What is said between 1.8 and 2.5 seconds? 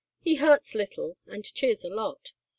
a lot.